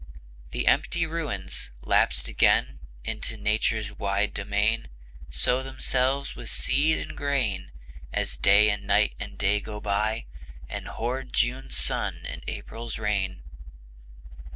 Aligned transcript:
The 0.49 0.65
empty 0.65 1.05
ruins, 1.05 1.69
lapsed 1.83 2.27
again 2.27 2.79
Into 3.03 3.37
Nature's 3.37 3.95
wide 3.99 4.33
domain, 4.33 4.89
Sow 5.29 5.61
themselves 5.61 6.35
with 6.35 6.49
seed 6.49 6.97
and 6.97 7.15
grain 7.15 7.71
As 8.11 8.35
Day 8.35 8.71
and 8.71 8.87
Night 8.87 9.13
and 9.19 9.37
Day 9.37 9.59
go 9.59 9.79
by; 9.79 10.25
And 10.67 10.87
hoard 10.87 11.33
June's 11.33 11.77
sun 11.77 12.25
and 12.25 12.43
April's 12.47 12.97
rain. 12.97 13.43